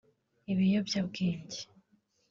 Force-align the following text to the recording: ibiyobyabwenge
ibiyobyabwenge 0.51 1.59